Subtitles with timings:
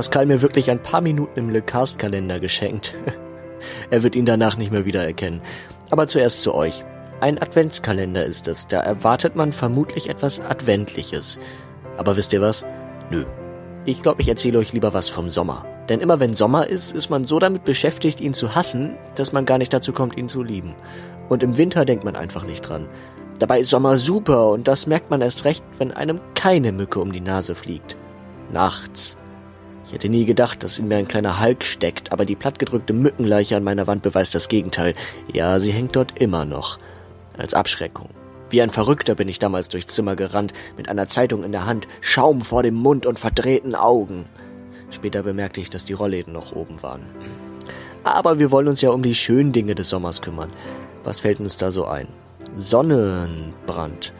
[0.00, 2.94] Pascal mir wirklich ein paar Minuten im Le Cast-Kalender geschenkt.
[3.90, 5.42] er wird ihn danach nicht mehr wiedererkennen.
[5.90, 6.86] Aber zuerst zu euch.
[7.20, 8.66] Ein Adventskalender ist es.
[8.66, 11.38] Da erwartet man vermutlich etwas Adventliches.
[11.98, 12.64] Aber wisst ihr was?
[13.10, 13.26] Nö.
[13.84, 15.66] Ich glaube, ich erzähle euch lieber was vom Sommer.
[15.90, 19.44] Denn immer wenn Sommer ist, ist man so damit beschäftigt, ihn zu hassen, dass man
[19.44, 20.74] gar nicht dazu kommt, ihn zu lieben.
[21.28, 22.88] Und im Winter denkt man einfach nicht dran.
[23.38, 27.12] Dabei ist Sommer super und das merkt man erst recht, wenn einem keine Mücke um
[27.12, 27.98] die Nase fliegt.
[28.50, 29.18] Nachts.
[29.90, 33.56] Ich hätte nie gedacht, dass in mir ein kleiner Hulk steckt, aber die plattgedrückte Mückenleiche
[33.56, 34.94] an meiner Wand beweist das Gegenteil.
[35.32, 36.78] Ja, sie hängt dort immer noch.
[37.36, 38.08] Als Abschreckung.
[38.50, 41.88] Wie ein Verrückter bin ich damals durchs Zimmer gerannt, mit einer Zeitung in der Hand,
[42.00, 44.26] Schaum vor dem Mund und verdrehten Augen.
[44.92, 47.02] Später bemerkte ich, dass die Rollläden noch oben waren.
[48.04, 50.50] Aber wir wollen uns ja um die schönen Dinge des Sommers kümmern.
[51.02, 52.06] Was fällt uns da so ein?
[52.56, 54.12] Sonnenbrand.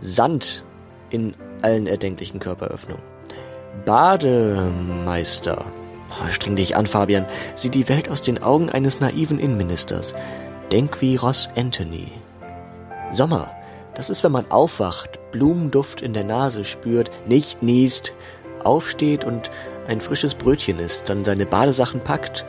[0.00, 0.64] Sand
[1.08, 1.32] in
[1.62, 3.11] allen erdenklichen Körperöffnungen.
[3.84, 5.66] Bademeister.
[6.30, 7.26] Streng dich an, Fabian.
[7.54, 10.14] Sieh die Welt aus den Augen eines naiven Innenministers.
[10.70, 12.08] Denk wie Ross Anthony.
[13.10, 13.50] Sommer.
[13.94, 18.14] Das ist, wenn man aufwacht, Blumenduft in der Nase spürt, nicht niest,
[18.64, 19.50] aufsteht und
[19.86, 22.44] ein frisches Brötchen isst, dann seine Badesachen packt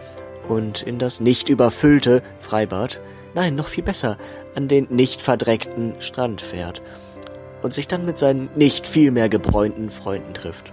[0.48, 3.00] und in das nicht überfüllte Freibad,
[3.34, 4.18] nein, noch viel besser,
[4.56, 6.82] an den nicht verdreckten Strand fährt
[7.62, 10.72] und sich dann mit seinen nicht viel mehr gebräunten Freunden trifft.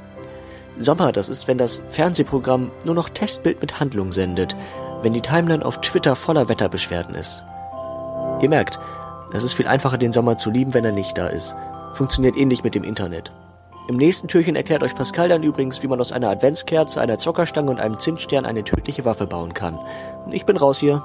[0.80, 4.56] Sommer, das ist, wenn das Fernsehprogramm nur noch Testbild mit Handlung sendet,
[5.02, 7.42] wenn die Timeline auf Twitter voller Wetterbeschwerden ist.
[8.40, 8.78] Ihr merkt,
[9.32, 11.54] es ist viel einfacher, den Sommer zu lieben, wenn er nicht da ist.
[11.92, 13.30] Funktioniert ähnlich mit dem Internet.
[13.88, 17.70] Im nächsten Türchen erklärt euch Pascal dann übrigens, wie man aus einer Adventskerze, einer Zockerstange
[17.70, 19.78] und einem Zimtstern eine tödliche Waffe bauen kann.
[20.30, 21.02] Ich bin raus hier.